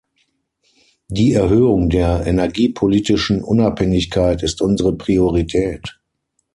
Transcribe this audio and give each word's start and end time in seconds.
Die 1.09 1.33
Erhöhung 1.33 1.89
der 1.91 2.25
energiepolitischen 2.25 3.43
Unabhängigkeit 3.43 4.41
ist 4.41 4.63
unsere 4.63 4.97
Priorität. 4.97 5.99